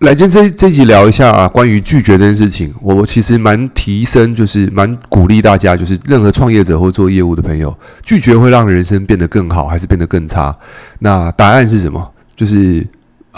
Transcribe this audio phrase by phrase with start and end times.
[0.00, 10.56] 来，就这这集聊一下啊，关于拒绝这件事情，我其实蛮提升，就是蛮鼓励大家，就是任何创业者或做业务的朋友，拒绝会让人生变得更好，还是变得更差？
[11.00, 12.10] 那答案是什么？
[12.34, 12.86] 就是，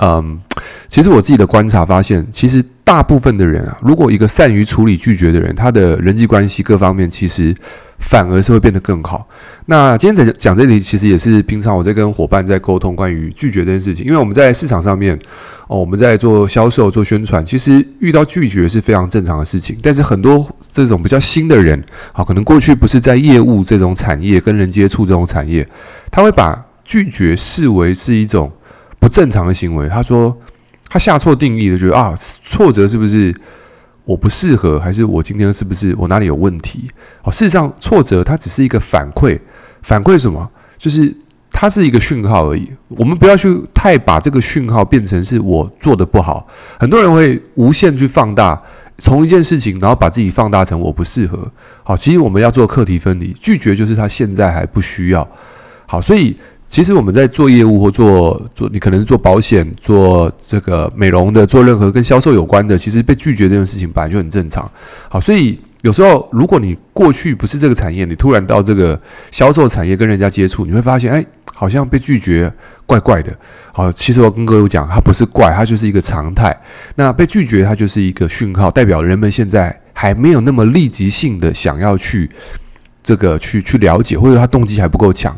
[0.00, 0.40] 嗯，
[0.88, 7.54] 其实我自己的观察发现，其实大部分的人啊，如果一个善于处理拒绝的人，他的人际关系各方面其实。
[8.04, 9.24] 反而是会变得更好。
[9.66, 14.04] 那今天在讲这里，其实也是平常我在跟伙伴在沟通关于拒绝这件事情。
[14.04, 15.16] 因为我们在市场上面，
[15.68, 19.76] 哦，我们在做销售、做宣传，其实遇到拒绝是非常正常的事情。
[19.80, 21.80] 但是很多这种比较新的人，
[22.12, 25.64] 啊，可能过去不是在业务这种产业跟人接触这种产业，
[26.10, 28.50] 他会把拒绝视为是一种
[29.02, 29.88] 不正常的行为。
[29.88, 30.34] 他说
[30.88, 33.34] 他下错定义了，觉得啊，挫折是不是？
[34.04, 36.88] 我不适合，还是我今天是不是我哪里有问题？
[37.20, 39.38] 好，事实上挫折它只是一个反馈，
[39.82, 40.48] 反馈什么？
[40.78, 41.12] 就是
[41.52, 42.68] 它是一个讯号而已。
[42.88, 46.46] 我们不要去太把这个讯号变成是我做的不好。
[46.78, 48.60] 很多人会无限去放大，
[48.98, 51.50] 从一件事情，然后把自己放大成我不适合。
[51.84, 55.26] 好，其实我们要做课题分离，拒绝就是他现在还不需要。
[55.86, 56.36] 好，所以。
[56.72, 64.68] 其实我们在做业务或做做，你可能是做保险、做这个美容的，做任何跟销售有关的，其实被拒绝这件事情本来就很正常。
[65.10, 68.98] 好，所以有时候如果你过去不是这个产业，你突然到这个
[69.30, 71.22] 销售产业跟人家接触，你会发现，哎，
[71.54, 72.50] 好像被拒绝
[72.86, 73.30] 怪怪的。
[73.74, 76.58] 好，其实我跟各位讲，它不是怪，它就是一个常态。
[76.94, 82.30] 那被拒绝，它就是一个讯号，代表人们现在还没有那么立即性的想要去
[83.02, 85.36] 这个去去了解，或者他动机还不够强。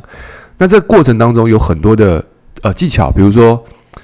[0.58, 2.24] 那这过程当中有很多的
[2.62, 3.62] 呃技巧，比如说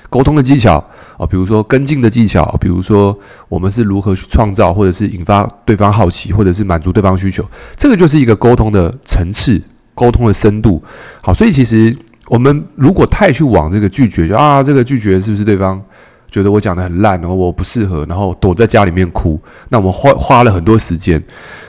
[0.08, 0.84] 沟通的技巧
[1.16, 3.16] 啊，比如说跟进的技巧，比如说
[3.48, 7.44] 我们是如何去创造，或者是引发对方好奇，或者是满足对方需求，
[7.76, 9.62] 这个就是一个沟通的层次，
[9.94, 10.82] 沟通的深度。
[11.22, 15.80] 好，所以其实我们如果太去往这个拒绝，就啊这个拒绝是不是对方
[16.28, 21.22] 觉得我讲的很烂，然后我不适合，然后躲在家里面哭，那我们花花了很多时间。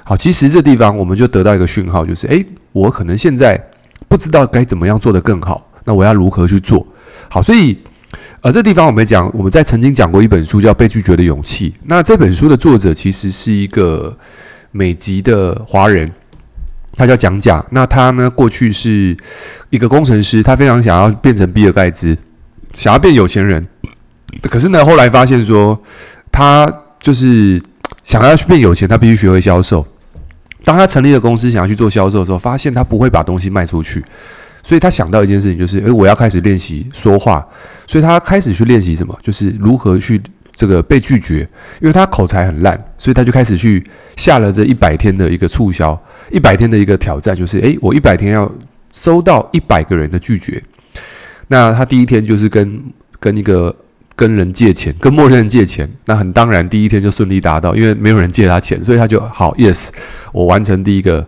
[0.04, 3.64] 好，其实这地方我们就得到一个讯号，就是诶，我可能现在。
[4.12, 6.86] 不知道该怎么样做得更好，那我要如何去做？
[7.30, 7.78] 好，所以，
[8.42, 11.72] 呃，这地方我们讲，我们在曾经讲过一本书叫《被拒绝的勇气》。
[11.86, 14.14] 那这本书的作者其实是一个
[14.72, 16.12] 美籍的华人，
[16.96, 17.66] 他叫蒋甲。
[17.70, 19.16] 那他呢，过去是
[19.70, 22.18] 一个工程师，他非常想要变成比尔盖茨，
[22.74, 23.64] 想要变有钱人。
[24.42, 25.82] 可是呢，后来发现说，
[26.30, 27.62] 他就是
[28.04, 29.88] 想要去变有钱，他必须学会销售。
[30.64, 34.04] 当他成立了公司，想要去做销售的时候，发现他不会把东西卖出去，
[34.62, 37.46] 所以他想到一件事情，就是诶，我要开始练习说话。
[37.88, 39.18] 所以他开始去练习什么？
[39.24, 40.22] 就是如何去
[40.56, 41.40] 这个被拒绝。
[41.80, 43.84] 因为他口才很烂，所以他就开始去
[44.16, 46.00] 下了这一百天的一个促销，
[46.32, 48.52] 一百天的一个挑战，就是诶，我一百天要
[48.94, 50.62] 收到一百个人的拒绝。
[51.48, 52.82] 那他第一天就是跟
[53.20, 53.76] 跟一个。
[54.22, 59.90] 跟人借钱，跟陌生人借钱，那很当然，第一天就顺利达到，因为没有人借他钱，所以他就好，yes，
[60.32, 61.26] 我完成第一个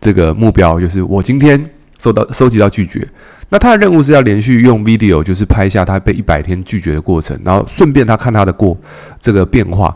[0.00, 1.62] 这个目标，就是我今天
[1.98, 3.06] 收到收集到拒绝。
[3.50, 8.74] 那他的任务是要连续用 video，就是拍下他被一百天拒绝的过程，然后顺便他看他的过
[9.20, 9.94] 这个变化。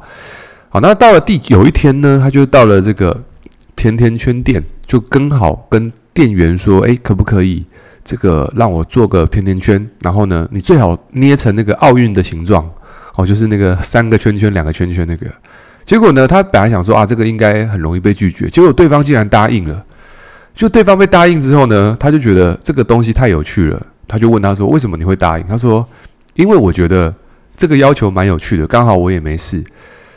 [0.69, 3.22] 好，那到了第有一天呢，他就到了这个
[3.75, 7.65] 甜甜圈店，就刚好跟店员说，诶，可不可以？
[8.04, 12.70] 这个让我做个甜甜圈，然后呢，你最好捏成那个奥运的形状，
[13.16, 15.26] 哦，就是那个三个圈圈、两个圈圈那个。
[15.87, 19.82] 结果呢，他本来想说啊，这个应该很容易被拒绝，结果对方竟然答应了。
[20.54, 25.86] 就对方被答应之后呢，他就觉得这个东西太有趣了，他就问他说：“为什么你会答应？”他说
[26.36, 27.12] ：“因为我觉得
[27.56, 29.65] 这个要求蛮有趣的，刚好我也没事。”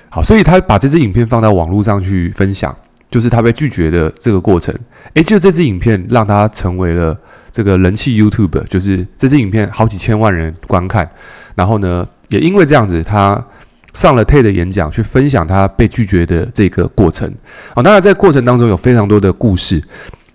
[0.09, 2.75] 好，所以他把这支影片放到网络上去分享，
[3.09, 4.75] 就是他被拒绝的这个过程。
[5.15, 7.17] 诶，就这支影片让他成为了。
[7.57, 11.09] 这个人气 YouTube 就是这支影片好几千万人观看，
[11.55, 13.43] 然后呢，也因为这样子，他
[13.95, 17.27] 上了 TED 演讲，去分享他被拒绝的这个过程。
[17.73, 19.81] 好，那在过程当中有非常多的故事。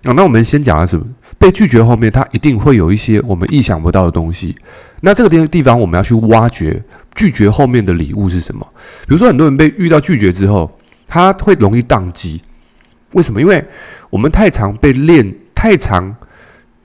[0.02, 1.00] 好，那我们先讲的是
[1.38, 4.56] 被拒绝后面，他一定会有一些我们意想不到的东西。
[5.02, 6.82] 那这个地地方我们要去挖掘
[7.14, 8.66] 拒绝后面的礼物是什么？
[9.06, 10.68] 比如说，很多人被遇到拒绝之后，
[11.06, 12.42] 他会容易宕机。
[13.12, 13.40] 为什么？
[13.40, 13.64] 因为
[14.10, 16.12] 我们太常被练，太常。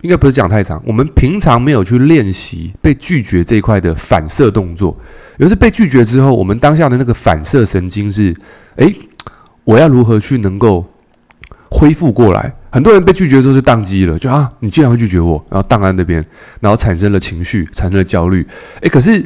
[0.02, 4.96] 应该不是讲太长，我们平常没有去练习被拒绝这一块的反射动作。
[5.38, 8.36] 有时被拒绝之后，我们当下的那个反射神经是：
[8.76, 8.96] 诶，
[9.64, 10.86] 我要如何去能够
[11.72, 12.54] 恢复过来？
[12.70, 16.24] 很多人被拒绝之后就宕机了，就啊，你竟然会拒绝我，然后荡在那边，
[16.60, 18.46] 然后产生了情绪，产生了焦虑。
[18.82, 19.26] 诶，可是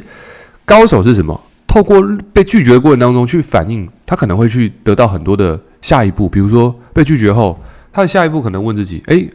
[0.64, 1.38] 高手是什么？
[1.66, 2.00] 透过
[2.32, 6.28] 被拒绝的过程当中去反应，他可能会去得到很多的下一步。
[6.28, 7.58] 比如说被拒绝后，
[7.92, 9.28] 他的下一步可能问自己：诶。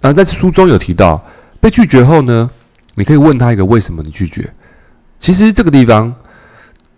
[0.00, 1.22] 啊，在书中有提到，
[1.60, 2.50] 被拒绝后呢，
[2.94, 4.50] 你可以问他一个为什么你拒绝。
[5.18, 6.14] 其实这个地方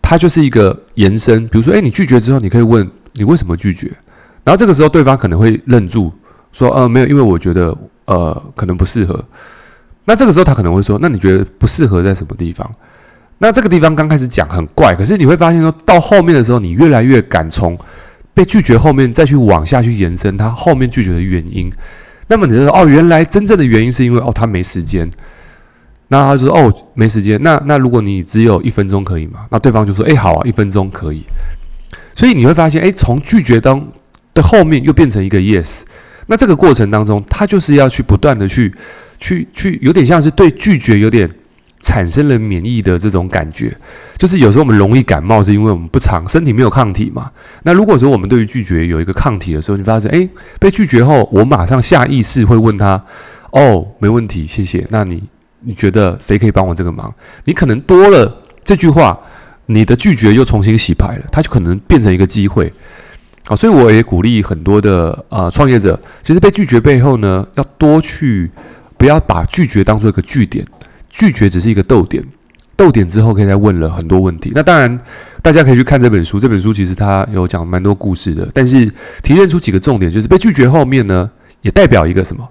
[0.00, 1.49] 它就是一个延伸。
[1.49, 3.90] 比如说，哎，你拒绝之后，你可以问你为什么拒绝，
[4.44, 6.12] 然后这个时候对方可能会愣住，
[6.52, 9.25] 说，呃，没有，因为我觉得，呃，可能不适合。
[10.04, 12.69] 那这个时候他可能会说，那你觉得不适合在什么地方？
[13.38, 17.76] 那这个地方刚开始讲很怪，可是你会发现说到后面的时候，你越来越敢从
[18.32, 21.69] 被拒绝后面再去往下去延伸他后面拒绝的原因。
[22.29, 25.11] 那么你就说哦，原来真正的原因是因为哦他没时间。
[26.09, 27.41] 那他就说哦没时间。
[27.43, 29.47] 那那如果你只有一分钟可以吗？
[29.51, 31.23] 那对方就说哎好啊，一分钟可以。
[32.15, 33.89] 所以你会发现哎，从拒绝当
[34.35, 35.83] 的后面又变成一个 yes。
[36.27, 38.73] 那这个过程当中，他就是要去不断的去
[39.19, 41.29] 去去，有点像是对拒绝有点。
[41.82, 43.76] 产生了免疫的这种感觉，
[44.17, 47.31] 就是有时候我们容易感冒，是因为我们不常身体没有抗体嘛。
[47.64, 50.31] 那如果说我们对于拒绝有一个抗体的时候，你发现诶，
[50.61, 53.05] 被拒绝后，我马上下意识会问他：
[53.50, 54.87] 哦，没问题，谢谢。
[54.90, 55.23] 那你
[55.61, 57.12] 你觉得谁可以帮我这个忙？
[57.44, 59.19] 你可能多了这句话，
[59.67, 62.73] 你的拒绝又重新洗牌了，它就可能变成一个机会。
[63.44, 68.49] 好，所以我也鼓励很多的呃创业者，其实被拒绝背后呢，要多去
[68.96, 70.64] 不要把拒绝当做一个据点。
[71.12, 72.25] 拒绝只是一个逗点，
[72.75, 74.50] 逗点之后可以再问了很多问题。
[74.55, 74.99] 那当然，
[75.43, 76.41] 大家可以去看这本书。
[76.41, 78.91] 这本书其实它有讲蛮多故事的，但是
[79.23, 81.31] 提炼出几个重点，就是被拒绝后面呢，
[81.61, 82.49] 也代表一个什么？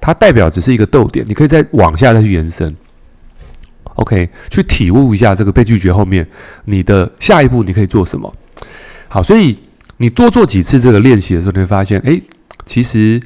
[0.00, 2.74] 它代表只是一个逗点，你可以再往下再去延伸。
[3.96, 6.26] OK，去体悟一下这个被拒绝后面，
[6.64, 8.32] 你的下一步你可以做什么？
[9.08, 9.58] 好，所以
[9.98, 12.22] 你多做几次这个练习的时候，你会发现，诶，
[12.64, 13.20] 其实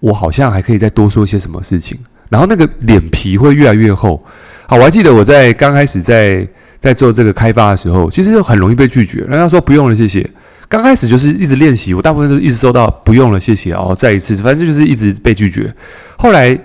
[0.00, 1.98] 我好像还可以再多说一些什么事情。
[2.30, 4.24] 然后那个脸皮会越来越厚。
[4.66, 6.48] 好，我还记得我在刚开始在
[6.80, 9.20] 在做这个开发的时候，其实很容易被拒绝。
[9.22, 10.24] 人家说不用了，谢谢。
[10.68, 13.74] 刚开始就是一直练习，我大部分都一直收到不用了，谢谢。
[13.74, 15.74] 哦，再一次，反正就是一直被拒绝。
[16.16, 16.56] 后来，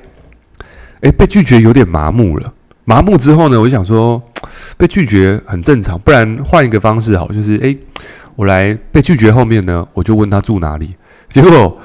[1.01, 2.53] 诶，被拒绝有点麻木了。
[2.83, 4.21] 麻木之后呢，我就想说，
[4.77, 7.75] 被拒绝很正常，不然换一个方式好，就是诶，
[8.35, 10.93] 我来被拒绝后面呢，我就问他住哪里。
[11.29, 11.75] 结果。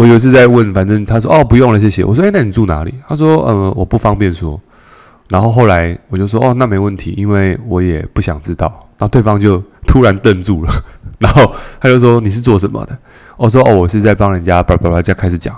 [0.00, 2.02] 我有一次在问，反正他说哦不用了，谢谢。
[2.02, 2.94] 我说哎，那你住哪里？
[3.06, 4.58] 他说呃我不方便说。
[5.28, 8.66] 然后后来我就说哦那没问题，因为我也不想知道。
[8.96, 10.72] 然后对方就突然瞪住了，
[11.18, 12.98] 然后他就说你是做什么的？
[13.36, 15.54] 我说哦我是在帮人家叭叭叭就开始讲。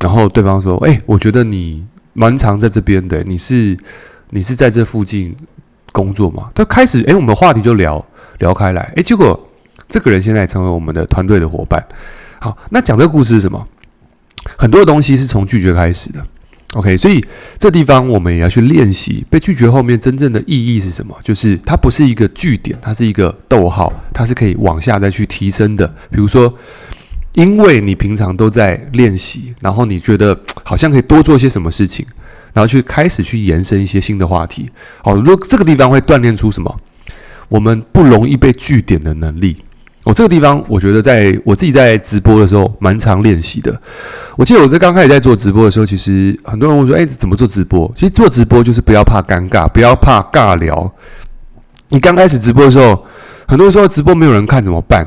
[0.00, 3.78] 然后对方说哎，我觉得你蛮常在这边的，你是
[4.30, 5.36] 你是在这附近
[5.92, 6.50] 工作吗？
[6.52, 8.04] 他开始哎我们话题就聊
[8.40, 9.38] 聊开来，哎结果
[9.88, 11.80] 这个人现在成为我们的团队的伙伴。
[12.40, 13.66] 好，那讲这个故事是什么？
[14.56, 16.24] 很多的东西是从拒绝开始的
[16.74, 17.22] ，OK，所以
[17.58, 21.14] 这地方我们也要去练习被拒绝后面真正的意义是什么？
[21.22, 25.86] 就是它不是一个句点，它是一个逗号，它是可以往下再去提升的。
[26.10, 26.52] 比如说，
[27.34, 32.06] 因为你平常都在练习，然后你觉得好像可以多做些什么事情，
[32.54, 34.70] 然后去开始去延伸一些新的话题。
[35.02, 36.80] 好，如果这个地方会锻炼出什么？
[37.48, 39.56] 我们不容易被句点的能力。
[40.08, 43.78] 我、这个地方，我觉得在我自己在直播的时候蛮常练习的。
[44.36, 50.90] 我记得我在刚开始在做直播的时候，其实很多人问说：“哎，怎么做直播？”其实做直播就是不要怕尴尬，不要怕尬聊。
[51.90, 53.04] 你刚开始直播的时候，
[53.46, 55.06] 很多人说直播没有人看怎么办？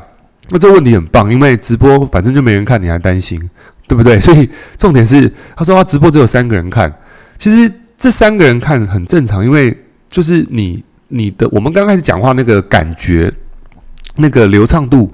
[0.52, 3.42] 那这个问题很棒，因为直播反正就没人看，你还担心，
[3.88, 4.20] 对不对？
[4.22, 4.48] 所以
[4.78, 6.94] 重点是，他说他直播只有三个人看，
[7.40, 9.76] 其实这三个人看很正常，因为
[10.12, 13.34] 就是你你的我们刚开始讲话那个感觉。
[14.18, 15.12] 那个流畅度，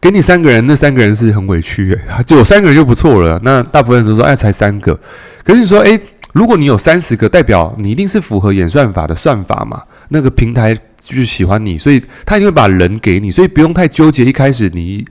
[0.00, 3.40] 给你三个人，那三个人是很委屈，就有三个人就不错了。
[3.42, 4.98] 那大部分人都说，哎，才三个。
[5.42, 5.98] 可是你说，哎，
[6.32, 9.82] 如果你有三十个，代表你一定是符合演算法的算法嘛？
[10.08, 14.24] 那个平台就是喜欢你，所以他一定会把人给你，所以不用太纠结。
[14.24, 15.04] 一开始你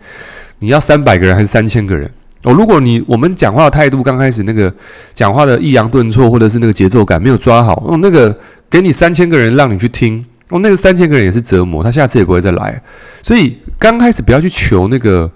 [0.60, 2.12] 你要三百个人还是三千个人？
[2.44, 4.74] 哦，如果你我们讲话的态度刚开始那个
[5.14, 8.38] 讲话的抑扬顿挫，或者是那个节奏感没有抓好，哦，那个
[8.70, 10.26] 给你三千个人让你去听。
[10.54, 12.80] 哦，那个三千个人也是折磨，他下次也不会再来。
[13.24, 15.30] 所以刚开始不要去求那个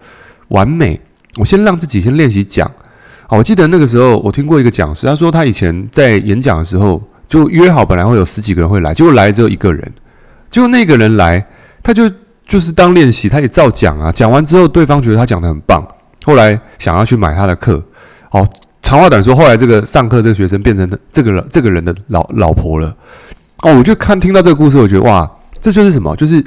[0.49, 1.01] 完美，
[1.39, 2.71] 我先让自己先练习讲。
[3.27, 9.91] 好，我记得那个时候我听过一个讲师，他说他以前在演讲的时候就约好本来会有十几个人会来，结果来只有一个人。
[10.51, 11.43] 结果那个人来，
[11.81, 12.07] 他就
[12.47, 14.11] 就是当练习，他也照讲啊。
[14.11, 15.83] 讲完之后，对方觉得他讲得很棒，
[16.25, 17.83] 后来想要去买他的课。
[18.29, 18.45] 好，
[18.83, 22.95] 长话短说，后来这个上课这个学生变成这个这个人的老老婆了。
[23.63, 26.15] 哦，我就看听到这个故事，我觉得哇，这就是什么？
[26.15, 26.43] 就是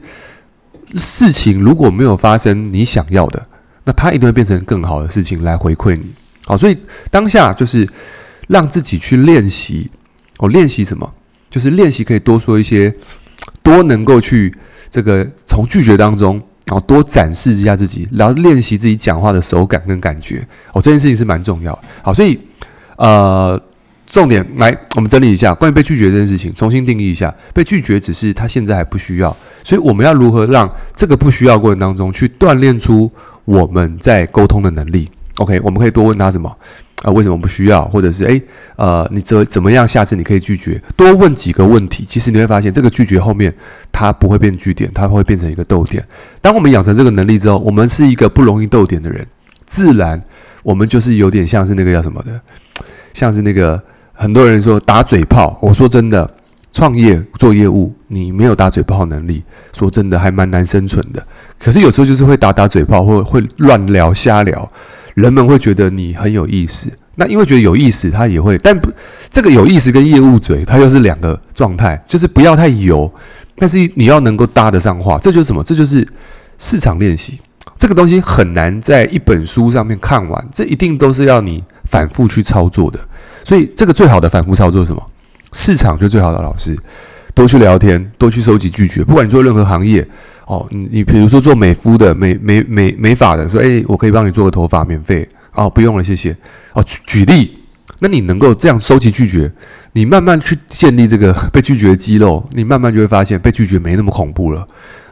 [0.94, 3.44] 事情如果没有发生你想要的，
[3.84, 6.06] 那它一定会变成更好的事情来回馈你。
[6.46, 6.78] 好，所以
[7.10, 7.88] 当下就是
[8.46, 9.90] 让自己去练习。
[10.38, 11.12] 哦，练习什么？
[11.50, 12.94] 就是练习可以多说一些，
[13.62, 14.56] 多能够去
[14.88, 20.46] 这个从拒绝当中，然后多展示一下自己，然后练习自己讲话的手感跟感觉。
[20.72, 21.76] 哦，这件事情是蛮重要。
[22.02, 22.40] 好，所以
[22.96, 23.60] 呃。
[24.10, 27.32] 重点来，我们整理一下关于被拒绝这件事情，重新定义一下。
[27.54, 33.08] 被拒绝只是他现在还不需要，所以我们要如何让这个不需要过程当中去锻炼出
[33.44, 37.12] 我们在沟通的能力？OK，我们可以多问他什么啊、呃？
[37.12, 37.84] 为什么不需要？
[37.84, 38.42] 或者是诶，
[38.74, 39.86] 呃，你怎怎么样？
[39.86, 42.04] 下次你可以拒绝，多问几个问题。
[42.04, 43.54] 其实你会发现，这个拒绝后面
[43.92, 46.04] 它不会变句点，它会变成一个逗点。
[46.40, 49.24] 当我们养成这个能力之后，我们是一个不容易逗点的人，
[49.66, 50.20] 自然
[50.64, 52.40] 我们就是有点像是那个叫什么的，
[53.14, 53.80] 像是那个。
[54.20, 56.30] 很多人说打嘴炮，我说真的，
[56.74, 61.26] 创业做业务，你没有打嘴炮能力，说真的还蛮难生存的。
[61.58, 64.70] 可是有时候就是会打打嘴炮，或会乱聊瞎聊，
[65.14, 66.92] 人们会觉得你很有意思。
[67.14, 68.92] 那因为觉得有意思，他也会，但不，
[69.30, 73.10] 这个有意思跟业务嘴，它又是两个状态，就是不要太油，
[73.56, 75.64] 但是你要能够搭得上话，这就是什么？
[75.64, 76.06] 这就是
[76.58, 77.40] 市场练习。
[77.78, 83.00] 这个东西很难在一本书上面看完，这一定都是要你反复去操作的。
[83.44, 85.02] 所以，这个最好的反复操作是什么？
[85.52, 86.78] 市场就最好的老师，
[87.34, 89.02] 多去聊天，多去收集拒绝。
[89.02, 90.06] 不管你做任何行业，
[90.46, 96.36] 哦，你你比如说做美肤的、美美美美发的，说，诶，我可以帮你做个头发，免费，哦，不用了，谢谢。
[96.72, 97.58] 哦，举举例，
[97.98, 99.52] 那你能够这样收集拒绝，
[99.92, 104.66] 你慢慢去建立这个 被拒绝的肌肉，你慢慢就会发现被拒绝没那么恐怖了，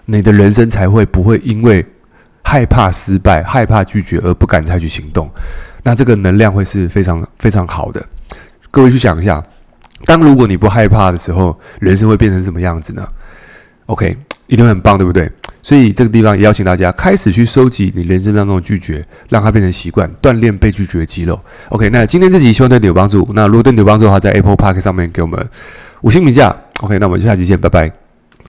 [0.07, 1.85] 你的人生才会不会因为
[2.45, 5.29] 害怕失败、害怕拒绝而不敢采取行动。
[5.89, 8.05] 那这个能量会是非常非常好的。
[8.71, 9.43] 各位去想一下，
[10.05, 13.09] 当如果你不害怕的时候，人生会变成什么样子呢
[13.87, 14.15] ？OK，
[14.49, 15.33] 一定很棒，对不对？
[15.63, 21.41] 所以这个地方也邀请大家开始去收集你人生当中的拒绝，让它变成习惯，锻炼被拒绝的肌肉。
[21.71, 23.27] OK，那今天这集希望对你有帮助。
[23.33, 25.43] 那如果对你有帮助的话，在 Apple Park 上面给我们
[26.03, 26.55] 五星评价。
[26.83, 28.08] OK，那我们下期见，拜拜。